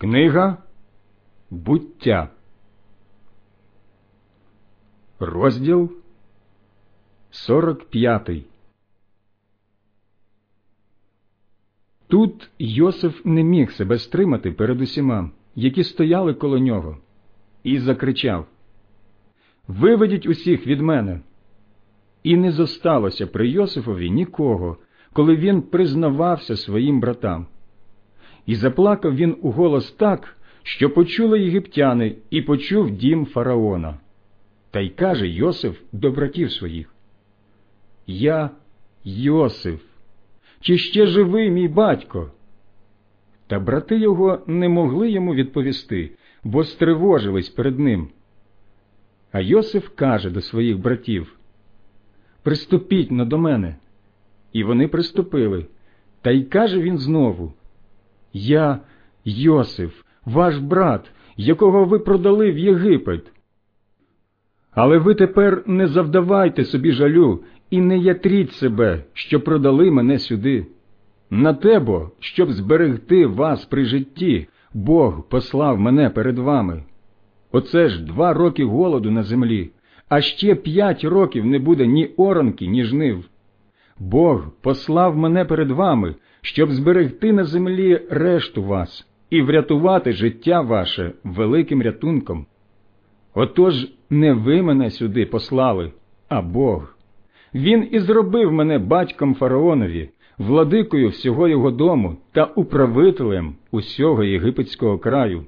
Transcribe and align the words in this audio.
Книга 0.00 0.56
буття. 1.50 2.28
Розділ 5.18 5.92
45 7.30 8.30
Тут 12.08 12.50
Йосиф 12.58 13.24
не 13.24 13.42
міг 13.42 13.72
себе 13.72 13.98
стримати 13.98 14.52
перед 14.52 14.80
усіма, 14.80 15.30
які 15.54 15.84
стояли 15.84 16.34
коло 16.34 16.58
нього, 16.58 16.98
і 17.62 17.78
закричав 17.78 18.46
Виведіть 19.68 20.26
усіх 20.26 20.66
від 20.66 20.80
мене. 20.80 21.20
І 22.22 22.36
не 22.36 22.52
зосталося 22.52 23.26
при 23.26 23.48
Йосифові 23.48 24.10
нікого, 24.10 24.76
коли 25.12 25.36
він 25.36 25.62
признавався 25.62 26.56
своїм 26.56 27.00
братам. 27.00 27.46
І 28.48 28.54
заплакав 28.54 29.16
він 29.16 29.36
у 29.42 29.50
голос 29.50 29.92
так, 29.92 30.36
що 30.62 30.90
почули 30.90 31.40
єгиптяни, 31.40 32.16
і 32.30 32.42
почув 32.42 32.90
дім 32.90 33.26
фараона. 33.26 33.98
Та 34.70 34.80
й 34.80 34.88
каже 34.88 35.28
Йосиф 35.28 35.80
до 35.92 36.10
братів 36.10 36.52
своїх: 36.52 36.94
Я 38.06 38.50
Йосиф, 39.04 39.80
чи 40.60 40.78
ще 40.78 41.06
живий 41.06 41.50
мій 41.50 41.68
батько? 41.68 42.32
Та 43.46 43.60
брати 43.60 43.98
його 43.98 44.42
не 44.46 44.68
могли 44.68 45.10
йому 45.10 45.34
відповісти, 45.34 46.10
бо 46.44 46.64
стривожились 46.64 47.48
перед 47.48 47.78
ним. 47.78 48.08
А 49.32 49.40
Йосиф 49.40 49.88
каже 49.88 50.30
до 50.30 50.40
своїх 50.40 50.78
братів: 50.78 51.38
Приступіть 52.42 53.10
но 53.10 53.24
до 53.24 53.38
мене. 53.38 53.76
І 54.52 54.64
вони 54.64 54.88
приступили. 54.88 55.66
Та 56.22 56.30
й 56.30 56.42
каже 56.42 56.80
він 56.80 56.98
знову: 56.98 57.52
Я 58.32 58.78
Йосиф, 59.24 60.02
ваш 60.24 60.58
брат, 60.58 61.10
якого 61.36 61.84
ви 61.84 61.98
продали 61.98 62.50
в 62.50 62.58
Єгипет. 62.58 63.32
Але 64.70 64.98
ви 64.98 65.14
тепер 65.14 65.62
не 65.66 65.86
завдавайте 65.86 66.64
собі 66.64 66.92
жалю 66.92 67.42
і 67.70 67.80
не 67.80 67.98
ятріть 67.98 68.52
себе, 68.52 69.04
що 69.12 69.40
продали 69.40 69.90
мене 69.90 70.18
сюди. 70.18 70.66
На 71.30 71.54
тебо, 71.54 72.10
щоб 72.20 72.52
зберегти 72.52 73.26
вас 73.26 73.64
при 73.64 73.84
житті, 73.84 74.48
Бог 74.74 75.28
послав 75.28 75.80
мене 75.80 76.10
перед 76.10 76.38
вами. 76.38 76.82
Оце 77.52 77.88
ж 77.88 78.04
два 78.04 78.32
роки 78.32 78.64
голоду 78.64 79.10
на 79.10 79.22
землі, 79.22 79.70
а 80.08 80.20
ще 80.20 80.54
п'ять 80.54 81.04
років 81.04 81.46
не 81.46 81.58
буде 81.58 81.86
ні 81.86 82.06
оранки, 82.16 82.66
ні 82.66 82.84
жнив. 82.84 83.24
Бог 84.00 84.50
послав 84.60 85.16
мене 85.16 85.44
перед 85.44 85.70
вами, 85.70 86.14
щоб 86.42 86.72
зберегти 86.72 87.32
на 87.32 87.44
землі 87.44 88.00
решту 88.10 88.62
вас 88.62 89.06
і 89.30 89.42
врятувати 89.42 90.12
життя 90.12 90.60
ваше 90.60 91.12
великим 91.24 91.82
рятунком. 91.82 92.46
Отож 93.34 93.88
не 94.10 94.32
ви 94.32 94.62
мене 94.62 94.90
сюди 94.90 95.26
послали, 95.26 95.92
а 96.28 96.42
Бог. 96.42 96.94
Він 97.54 97.88
і 97.92 97.98
зробив 98.00 98.52
мене 98.52 98.78
батьком 98.78 99.34
фараонові, 99.34 100.10
владикою 100.38 101.08
всього 101.08 101.48
його 101.48 101.70
дому 101.70 102.16
та 102.32 102.44
управителем 102.44 103.54
усього 103.70 104.24
єгипетського 104.24 104.98
краю. 104.98 105.44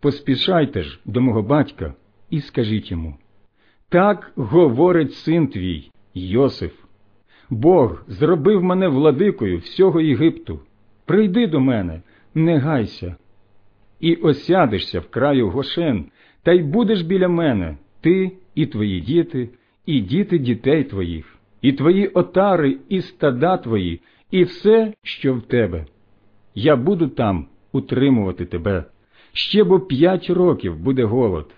Поспішайте 0.00 0.82
ж 0.82 1.00
до 1.04 1.20
мого 1.20 1.42
батька 1.42 1.94
і 2.30 2.40
скажіть 2.40 2.90
йому 2.90 3.14
так 3.88 4.32
говорить 4.36 5.14
син 5.14 5.46
твій, 5.46 5.90
Йосиф. 6.14 6.87
Бог 7.50 8.04
зробив 8.08 8.62
мене 8.62 8.88
владикою 8.88 9.58
всього 9.58 10.00
Єгипту. 10.00 10.60
Прийди 11.06 11.46
до 11.46 11.60
мене, 11.60 12.02
не 12.34 12.58
гайся, 12.58 13.16
і 14.00 14.14
осядешся 14.14 15.00
в 15.00 15.08
краю 15.10 15.48
Гошен, 15.50 16.04
та 16.42 16.52
й 16.52 16.62
будеш 16.62 17.02
біля 17.02 17.28
мене, 17.28 17.76
ти 18.00 18.32
і 18.54 18.66
твої 18.66 19.00
діти, 19.00 19.48
і 19.86 20.00
діти 20.00 20.38
дітей 20.38 20.84
твоїх, 20.84 21.36
і 21.62 21.72
твої 21.72 22.06
отари, 22.06 22.78
і 22.88 23.00
стада 23.02 23.56
твої, 23.56 24.00
і 24.30 24.42
все, 24.42 24.92
що 25.02 25.34
в 25.34 25.42
тебе. 25.42 25.86
Я 26.54 26.76
буду 26.76 27.08
там 27.08 27.46
утримувати 27.72 28.46
тебе. 28.46 28.84
Ще 29.32 29.64
бо 29.64 29.80
п'ять 29.80 30.30
років 30.30 30.76
буде 30.76 31.04
голод. 31.04 31.54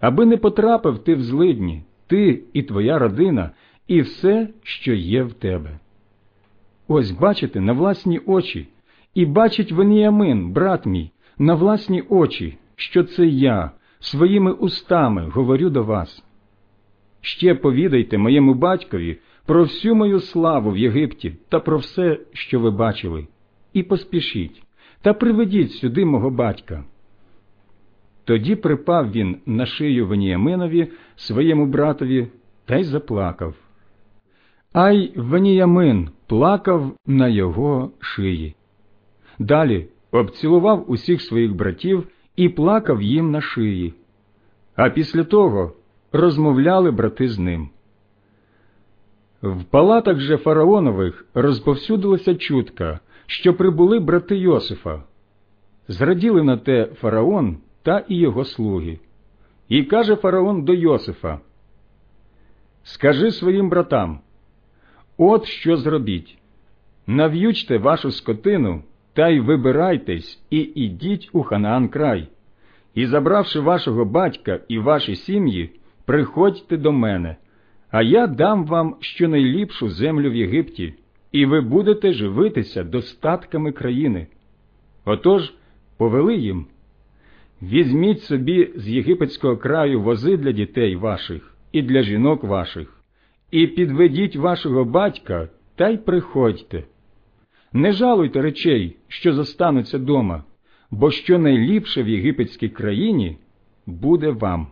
Аби 0.00 0.26
не 0.26 0.36
потрапив 0.36 0.98
ти 0.98 1.14
в 1.14 1.22
злидні, 1.22 1.82
ти 2.06 2.42
і 2.52 2.62
твоя 2.62 2.98
родина, 2.98 3.50
і 3.90 4.00
все, 4.00 4.48
що 4.62 4.94
є 4.94 5.22
в 5.22 5.32
тебе. 5.32 5.78
Ось 6.88 7.10
бачите 7.10 7.60
на 7.60 7.72
власні 7.72 8.18
очі, 8.18 8.68
і 9.14 9.26
бачить 9.26 9.72
Веніамин, 9.72 10.52
брат 10.52 10.86
мій, 10.86 11.10
на 11.38 11.54
власні 11.54 12.02
очі, 12.08 12.58
що 12.76 13.04
це 13.04 13.26
я 13.26 13.70
своїми 14.00 14.52
устами 14.52 15.28
говорю 15.28 15.70
до 15.70 15.82
вас. 15.82 16.24
Ще 17.20 17.54
повідайте 17.54 18.18
моєму 18.18 18.54
батькові 18.54 19.18
про 19.46 19.62
всю 19.62 19.94
мою 19.94 20.20
славу 20.20 20.70
в 20.70 20.78
Єгипті 20.78 21.36
та 21.48 21.60
про 21.60 21.78
все, 21.78 22.18
що 22.32 22.60
ви 22.60 22.70
бачили, 22.70 23.26
і 23.72 23.82
поспішіть 23.82 24.62
та 25.02 25.14
приведіть 25.14 25.72
сюди 25.72 26.04
мого 26.04 26.30
батька. 26.30 26.84
Тоді 28.24 28.56
припав 28.56 29.12
він 29.12 29.36
на 29.46 29.66
шию 29.66 30.06
Веніяминові, 30.06 30.88
своєму 31.16 31.66
братові, 31.66 32.28
та 32.64 32.76
й 32.76 32.84
заплакав. 32.84 33.54
Ай 34.72 35.12
Веніямин 35.16 36.10
плакав 36.26 36.92
на 37.06 37.28
його 37.28 37.90
шиї. 38.00 38.54
Далі 39.38 39.88
обцілував 40.10 40.90
усіх 40.90 41.22
своїх 41.22 41.54
братів 41.54 42.08
і 42.36 42.48
плакав 42.48 43.02
їм 43.02 43.30
на 43.30 43.40
шиї. 43.40 43.94
А 44.76 44.90
після 44.90 45.24
того 45.24 45.72
розмовляли 46.12 46.90
брати 46.90 47.28
з 47.28 47.38
ним. 47.38 47.68
В 49.42 49.64
палатах 49.64 50.18
же 50.18 50.36
фараонових 50.36 51.26
розповсюдилася 51.34 52.34
чутка, 52.34 53.00
що 53.26 53.54
прибули 53.54 53.98
брати 53.98 54.36
Йосифа. 54.36 55.02
Зраділи 55.88 56.42
на 56.42 56.56
те 56.56 56.84
фараон 56.86 57.58
та 57.82 57.98
і 58.08 58.16
його 58.16 58.44
слуги. 58.44 58.98
І 59.68 59.84
каже 59.84 60.16
фараон 60.16 60.64
до 60.64 60.74
Йосифа: 60.74 61.38
Скажи 62.82 63.30
своїм 63.30 63.68
братам, 63.68 64.20
от 65.20 65.46
що 65.46 65.76
зробіть. 65.76 66.38
Нав'ючте 67.06 67.78
вашу 67.78 68.10
скотину 68.10 68.82
та 69.12 69.28
й 69.28 69.40
вибирайтесь 69.40 70.42
і 70.50 70.58
ідіть 70.58 71.30
у 71.32 71.42
Ханаан 71.42 71.88
край, 71.88 72.28
і, 72.94 73.06
забравши 73.06 73.60
вашого 73.60 74.04
батька 74.04 74.60
і 74.68 74.78
ваші 74.78 75.16
сім'ї, 75.16 75.70
приходьте 76.04 76.76
до 76.76 76.92
мене, 76.92 77.36
а 77.90 78.02
я 78.02 78.26
дам 78.26 78.66
вам 78.66 78.96
щонайліпшу 79.00 79.88
землю 79.88 80.30
в 80.30 80.34
Єгипті, 80.34 80.94
і 81.32 81.46
ви 81.46 81.60
будете 81.60 82.12
живитися 82.12 82.84
достатками 82.84 83.72
країни. 83.72 84.26
Отож 85.04 85.52
повели 85.96 86.36
їм. 86.36 86.66
Візьміть 87.62 88.22
собі 88.22 88.70
з 88.76 88.88
єгипетського 88.88 89.56
краю 89.56 90.02
вози 90.02 90.36
для 90.36 90.52
дітей 90.52 90.96
ваших 90.96 91.54
і 91.72 91.82
для 91.82 92.02
жінок 92.02 92.44
ваших, 92.44 92.99
і 93.50 93.66
підведіть 93.66 94.36
вашого 94.36 94.84
батька 94.84 95.48
та 95.76 95.88
й 95.88 95.96
приходьте. 95.96 96.84
Не 97.72 97.92
жалуйте 97.92 98.42
речей, 98.42 98.96
що 99.08 99.32
зостануться 99.32 99.98
дома, 99.98 100.44
бо 100.90 101.10
що 101.10 101.38
найліпше 101.38 102.02
в 102.02 102.08
єгипетській 102.08 102.68
країні 102.68 103.38
буде 103.86 104.30
вам. 104.30 104.66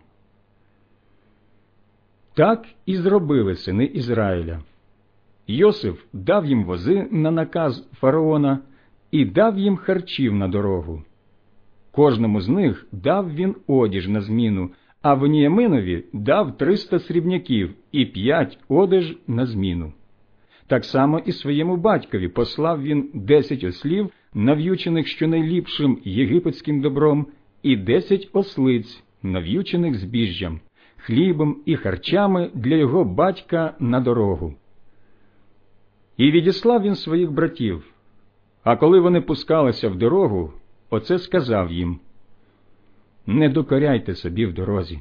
Так 2.33 2.65
і 2.85 2.95
зробили 2.95 3.55
сини 3.55 3.85
Ізраїля. 3.85 4.59
Йосиф 5.47 6.03
дав 6.13 6.45
їм 6.45 6.63
вози 6.63 7.07
на 7.11 7.31
наказ 7.31 7.89
фараона 7.93 8.59
і 9.11 9.25
дав 9.25 9.59
їм 9.59 9.77
харчів 9.77 10.35
на 10.35 10.47
дорогу. 10.47 11.03
Кожному 11.91 12.41
з 12.41 12.49
них 12.49 12.87
дав 12.91 13.33
він 13.33 13.55
одіж 13.67 14.07
на 14.07 14.21
зміну, 14.21 14.71
а 15.01 15.13
Веніяминові 15.13 16.03
дав 16.13 16.57
триста 16.57 16.99
срібняків 16.99 17.73
і 17.91 18.05
п'ять 18.05 18.59
одеж 18.67 19.17
на 19.27 19.45
зміну. 19.45 19.93
Так 20.67 20.85
само 20.85 21.19
і 21.19 21.31
своєму 21.31 21.77
батькові 21.77 22.27
послав 22.27 22.83
він 22.83 23.09
десять 23.13 23.63
ослів, 23.63 24.09
нав'ючених 24.33 25.07
щонайліпшим 25.07 25.99
єгипетським 26.03 26.81
добром, 26.81 27.27
і 27.63 27.75
десять 27.75 28.29
ослиць, 28.33 29.03
нав'ючених 29.23 29.95
збіжжям, 29.95 30.59
хлібом 30.97 31.57
і 31.65 31.75
харчами 31.75 32.51
для 32.53 32.75
його 32.75 33.05
батька 33.05 33.75
на 33.79 33.99
дорогу. 33.99 34.53
І 36.17 36.31
відіслав 36.31 36.81
він 36.81 36.95
своїх 36.95 37.31
братів. 37.31 37.83
А 38.63 38.75
коли 38.75 38.99
вони 38.99 39.21
пускалися 39.21 39.89
в 39.89 39.95
дорогу, 39.95 40.53
оце 40.89 41.19
сказав 41.19 41.71
їм 41.71 41.99
Не 43.29 43.49
докоряйте 43.49 44.15
собі 44.15 44.45
в 44.45 44.53
дорозі. 44.53 44.99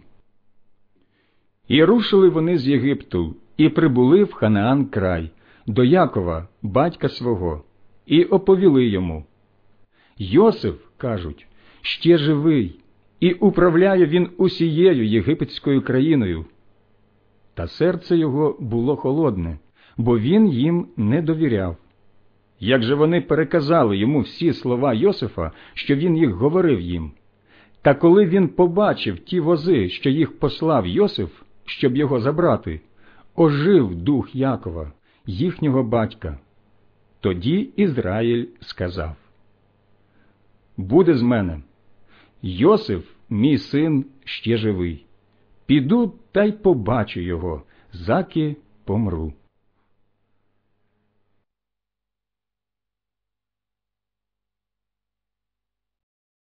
І 1.69 1.85
рушили 1.85 2.29
вони 2.29 2.59
з 2.59 2.69
Єгипту 2.69 3.37
і 3.57 3.69
прибули 3.69 4.25
в 4.25 4.33
Ханаан 4.33 4.87
край 4.87 5.31
до 5.67 5.85
Якова, 5.85 6.49
батька 6.63 7.09
свого, 7.09 7.65
і 8.07 8.25
оповіли 8.25 8.87
йому. 8.87 9.25
Йосиф, 10.19 10.75
кажуть, 10.97 11.47
ще 11.83 12.19
живий, 12.19 12.81
і 13.21 13.33
управляє 13.33 14.07
він 14.07 14.31
усією 14.37 15.07
єгипетською 15.07 15.83
країною. 15.83 16.45
Та 17.55 17.67
серце 17.67 18.17
його 18.17 18.57
було 18.61 18.97
холодне, 18.97 19.59
бо 19.97 20.19
він 20.19 20.49
їм 20.49 20.89
не 20.97 21.23
довіряв. 21.23 21.77
Як 22.61 22.83
же 22.83 22.95
вони 22.95 23.21
переказали 23.21 23.97
йому 23.97 24.21
всі 24.21 24.53
слова 24.53 24.95
Йосифа, 24.95 25.53
що 25.75 25.97
він 25.97 26.17
їх 26.17 26.31
говорив 26.31 26.81
їм? 26.81 27.13
Та 27.83 27.95
коли 27.95 28.27
він 28.27 28.49
побачив 28.49 29.19
ті 29.19 29.41
вози, 29.41 29.89
що 29.89 30.11
їх 30.11 30.39
послав 30.39 30.87
Йосиф, 30.87 31.43
щоб 31.65 31.97
його 31.97 32.21
забрати, 32.21 32.81
ожив 33.37 33.95
дух 33.95 34.35
Якова, 34.35 34.93
їхнього 35.27 35.83
батька. 35.83 36.39
Тоді 37.21 37.71
Ізраїль 37.77 38.47
сказав 38.61 39.17
Буде 40.77 41.15
з 41.15 41.23
мене. 41.23 41.61
Йосиф, 42.43 43.05
мій 43.31 43.59
син, 43.59 44.05
ще 44.25 44.57
живий. 44.57 45.05
Піду 45.67 46.15
та 46.33 46.45
й 46.45 46.53
побачу 46.53 47.21
його, 47.21 47.63
заки 47.93 48.57
помру. 48.85 49.33